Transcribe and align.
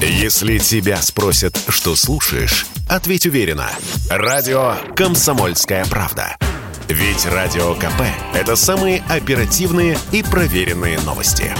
Если 0.00 0.58
тебя 0.58 0.96
спросят, 0.98 1.58
что 1.68 1.96
слушаешь, 1.96 2.66
ответь 2.86 3.24
уверенно. 3.24 3.70
Радио 4.10 4.74
«Комсомольская 4.94 5.86
правда». 5.86 6.36
Ведь 6.88 7.24
Радио 7.24 7.74
КП– 7.74 8.02
это 8.34 8.56
самые 8.56 9.02
оперативные 9.08 9.96
и 10.12 10.22
проверенные 10.22 11.00
новости. 11.00 11.50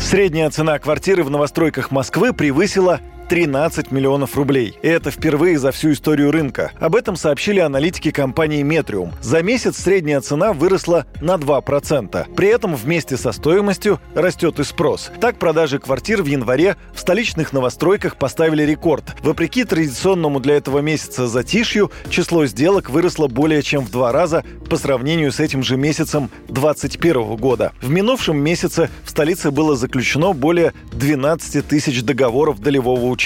Средняя 0.00 0.50
цена 0.50 0.80
квартиры 0.80 1.22
в 1.22 1.30
новостройках 1.30 1.92
Москвы 1.92 2.32
превысила 2.32 3.00
13 3.32 3.90
миллионов 3.90 4.36
рублей. 4.36 4.76
И 4.82 4.88
это 4.88 5.10
впервые 5.10 5.58
за 5.58 5.72
всю 5.72 5.92
историю 5.92 6.32
рынка. 6.32 6.70
Об 6.78 6.94
этом 6.94 7.16
сообщили 7.16 7.60
аналитики 7.60 8.10
компании 8.10 8.60
Метриум. 8.62 9.14
За 9.22 9.42
месяц 9.42 9.78
средняя 9.78 10.20
цена 10.20 10.52
выросла 10.52 11.06
на 11.22 11.36
2%. 11.36 12.34
При 12.34 12.48
этом 12.48 12.76
вместе 12.76 13.16
со 13.16 13.32
стоимостью 13.32 14.00
растет 14.14 14.60
и 14.60 14.64
спрос. 14.64 15.10
Так 15.18 15.38
продажи 15.38 15.78
квартир 15.78 16.22
в 16.22 16.26
январе 16.26 16.76
в 16.92 17.00
столичных 17.00 17.54
новостройках 17.54 18.16
поставили 18.16 18.64
рекорд. 18.64 19.16
Вопреки 19.22 19.64
традиционному 19.64 20.38
для 20.38 20.56
этого 20.56 20.80
месяца 20.80 21.26
затишью, 21.26 21.90
число 22.10 22.44
сделок 22.44 22.90
выросло 22.90 23.28
более 23.28 23.62
чем 23.62 23.86
в 23.86 23.90
два 23.90 24.12
раза 24.12 24.44
по 24.68 24.76
сравнению 24.76 25.32
с 25.32 25.40
этим 25.40 25.62
же 25.62 25.78
месяцем 25.78 26.28
2021 26.48 27.36
года. 27.36 27.72
В 27.80 27.88
минувшем 27.88 28.36
месяце 28.36 28.90
в 29.04 29.08
столице 29.08 29.50
было 29.50 29.74
заключено 29.74 30.34
более 30.34 30.74
12 30.92 31.66
тысяч 31.66 32.02
договоров 32.02 32.60
долевого 32.60 33.06
участия. 33.06 33.21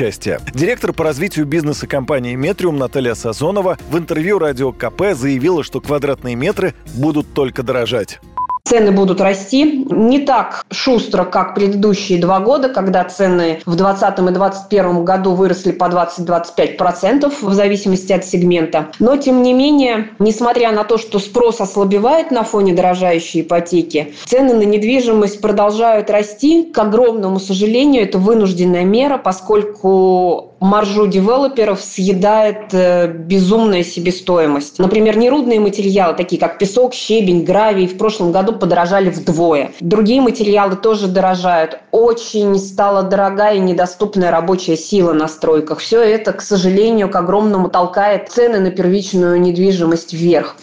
Директор 0.53 0.93
по 0.93 1.05
развитию 1.05 1.47
бизнеса 1.47 1.87
компании 1.87 2.35
«Метриум» 2.35 2.77
Наталья 2.77 3.15
Сазонова 3.15 3.79
в 3.89 3.97
интервью 3.97 4.39
радио 4.39 4.71
КП 4.71 5.15
заявила, 5.15 5.65
что 5.65 5.81
квадратные 5.81 6.37
метры 6.37 6.75
будут 6.97 7.33
только 7.33 7.63
дорожать. 7.63 8.21
Цены 8.67 8.91
будут 8.91 9.21
расти 9.21 9.85
не 9.89 10.19
так 10.19 10.67
шустро, 10.73 11.25
как 11.25 11.55
предыдущие 11.55 12.21
два 12.21 12.41
года, 12.41 12.69
когда 12.69 13.05
цены 13.05 13.61
в 13.65 13.77
2020 13.77 14.19
и 14.19 14.23
2021 14.23 15.05
году 15.05 15.33
выросли 15.35 15.71
по 15.71 15.85
20-25% 15.85 17.33
в 17.43 17.55
зависимости 17.55 18.13
от 18.13 18.25
сегмента. 18.25 18.89
Но, 18.99 19.17
тем 19.17 19.43
не 19.43 19.53
менее, 19.53 20.11
несмотря 20.19 20.73
на 20.73 20.83
то, 20.83 20.99
что 20.99 21.21
спрос 21.21 21.61
ослабевает 21.61 22.33
на 22.33 22.43
фоне 22.43 22.75
дорожающей 22.75 23.43
ипотеки, 23.43 24.15
цены 24.25 24.55
на 24.55 24.65
недвижимость 24.65 25.41
продолжают 25.41 26.11
расти. 26.11 26.65
К 26.65 26.79
огромному 26.81 27.39
сожалению, 27.39 28.03
это 28.03 28.19
вынужденная 28.19 28.85
мера, 28.85 29.17
поскольку 29.17 30.55
маржу 30.61 31.07
девелоперов 31.07 31.81
съедает 31.81 32.73
э, 32.73 33.09
безумная 33.09 33.83
себестоимость. 33.83 34.79
Например, 34.79 35.17
нерудные 35.17 35.61
материалы, 35.61 36.15
такие 36.17 36.41
как 36.41 36.59
песок, 36.59 36.95
щебень, 36.95 37.45
гравий, 37.45 37.87
в 37.87 37.99
прошлом 37.99 38.33
году 38.33 38.53
подорожали 38.53 39.11
вдвое. 39.11 39.73
Другие 39.81 40.21
материалы 40.21 40.77
тоже 40.77 41.09
дорожают. 41.09 41.79
Очень 41.91 42.59
стала 42.59 43.03
дорогая 43.03 43.57
и 43.57 43.61
недоступная 43.61 44.31
рабочая 44.31 44.77
сила 44.77 45.13
на 45.13 45.29
стройках. 45.29 45.81
Все 45.81 46.01
это, 46.01 46.33
к 46.33 46.43
сожалению, 46.43 47.09
к 47.09 47.17
огромному 47.17 47.69
толкает 47.69 48.29
цены 48.31 48.61
на 48.61 48.71
первичную 48.71 49.41
недвижимость 49.41 50.13
вверх. 50.13 50.57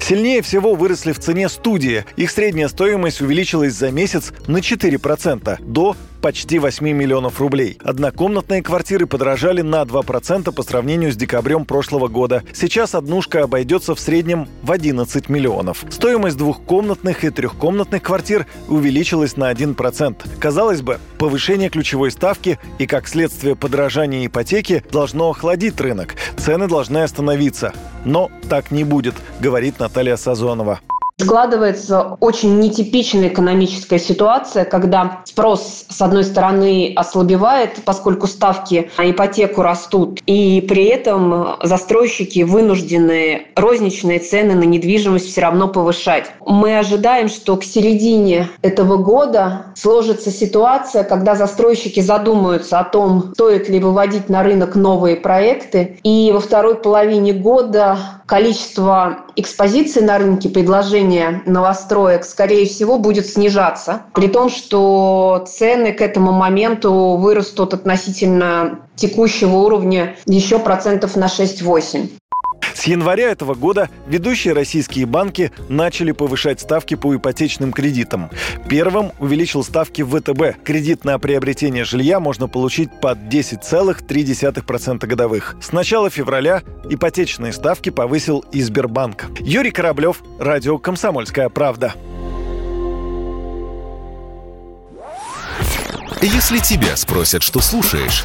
Сильнее 0.00 0.40
всего 0.40 0.74
выросли 0.74 1.12
в 1.12 1.18
цене 1.18 1.48
студии. 1.48 2.04
Их 2.16 2.30
средняя 2.30 2.68
стоимость 2.68 3.20
увеличилась 3.20 3.72
за 3.74 3.90
месяц 3.90 4.32
на 4.46 4.58
4% 4.58 5.56
до 5.60 5.96
почти 6.26 6.58
8 6.58 6.84
миллионов 6.84 7.40
рублей. 7.40 7.78
Однокомнатные 7.84 8.60
квартиры 8.60 9.06
подорожали 9.06 9.60
на 9.60 9.82
2% 9.82 10.50
по 10.50 10.62
сравнению 10.64 11.12
с 11.12 11.16
декабрем 11.16 11.64
прошлого 11.64 12.08
года. 12.08 12.42
Сейчас 12.52 12.96
однушка 12.96 13.44
обойдется 13.44 13.94
в 13.94 14.00
среднем 14.00 14.48
в 14.64 14.72
11 14.72 15.28
миллионов. 15.28 15.84
Стоимость 15.88 16.36
двухкомнатных 16.36 17.22
и 17.22 17.30
трехкомнатных 17.30 18.02
квартир 18.02 18.48
увеличилась 18.66 19.36
на 19.36 19.52
1%. 19.52 20.16
Казалось 20.40 20.82
бы, 20.82 20.98
повышение 21.18 21.70
ключевой 21.70 22.10
ставки 22.10 22.58
и, 22.80 22.88
как 22.88 23.06
следствие, 23.06 23.54
подорожания 23.54 24.26
ипотеки 24.26 24.82
должно 24.90 25.30
охладить 25.30 25.80
рынок. 25.80 26.16
Цены 26.36 26.66
должны 26.66 27.04
остановиться. 27.04 27.72
Но 28.04 28.32
так 28.48 28.72
не 28.72 28.82
будет, 28.82 29.14
говорит 29.38 29.78
Наталья 29.78 30.16
Сазонова. 30.16 30.80
Складывается 31.18 32.18
очень 32.20 32.58
нетипичная 32.60 33.28
экономическая 33.28 33.98
ситуация, 33.98 34.66
когда 34.66 35.22
спрос, 35.24 35.86
с 35.88 36.02
одной 36.02 36.24
стороны, 36.24 36.92
ослабевает, 36.94 37.82
поскольку 37.86 38.26
ставки 38.26 38.90
на 38.98 39.10
ипотеку 39.10 39.62
растут, 39.62 40.20
и 40.26 40.60
при 40.60 40.84
этом 40.84 41.56
застройщики 41.62 42.42
вынуждены 42.42 43.46
розничные 43.56 44.18
цены 44.18 44.56
на 44.56 44.64
недвижимость 44.64 45.30
все 45.30 45.40
равно 45.40 45.68
повышать. 45.68 46.30
Мы 46.44 46.78
ожидаем, 46.78 47.28
что 47.28 47.56
к 47.56 47.64
середине 47.64 48.50
этого 48.60 48.98
года 48.98 49.68
сложится 49.74 50.30
ситуация, 50.30 51.02
когда 51.02 51.34
застройщики 51.34 52.00
задумаются 52.00 52.78
о 52.78 52.84
том, 52.84 53.32
стоит 53.32 53.70
ли 53.70 53.78
выводить 53.78 54.28
на 54.28 54.42
рынок 54.42 54.74
новые 54.74 55.16
проекты, 55.16 55.98
и 56.02 56.30
во 56.30 56.40
второй 56.40 56.74
половине 56.74 57.32
года 57.32 57.96
количество 58.26 59.26
экспозиций 59.36 60.02
на 60.02 60.18
рынке, 60.18 60.48
предложения 60.48 61.42
новостроек, 61.46 62.24
скорее 62.24 62.66
всего, 62.66 62.98
будет 62.98 63.26
снижаться. 63.26 64.02
При 64.12 64.28
том, 64.28 64.50
что 64.50 65.44
цены 65.48 65.92
к 65.92 66.00
этому 66.00 66.32
моменту 66.32 67.16
вырастут 67.16 67.72
относительно 67.72 68.80
текущего 68.96 69.56
уровня 69.56 70.16
еще 70.26 70.58
процентов 70.58 71.16
на 71.16 71.26
6-8. 71.26 72.08
Января 72.86 73.30
этого 73.30 73.54
года 73.54 73.90
ведущие 74.06 74.54
российские 74.54 75.06
банки 75.06 75.50
начали 75.68 76.12
повышать 76.12 76.60
ставки 76.60 76.94
по 76.94 77.14
ипотечным 77.16 77.72
кредитам. 77.72 78.30
Первым 78.68 79.10
увеличил 79.18 79.64
ставки 79.64 80.02
ВТБ. 80.02 80.62
Кредит 80.64 81.04
на 81.04 81.18
приобретение 81.18 81.84
жилья 81.84 82.20
можно 82.20 82.46
получить 82.46 82.88
под 83.00 83.18
10,3% 83.18 85.06
годовых. 85.06 85.56
С 85.60 85.72
начала 85.72 86.10
февраля 86.10 86.62
ипотечные 86.88 87.52
ставки 87.52 87.90
повысил 87.90 88.44
и 88.52 88.62
Сбербанк. 88.62 89.26
Юрий 89.40 89.72
Кораблев, 89.72 90.22
Радио 90.38 90.78
«Комсомольская 90.78 91.48
правда». 91.48 91.94
Если 96.22 96.58
тебя 96.58 96.96
спросят, 96.96 97.42
что 97.42 97.60
слушаешь, 97.60 98.24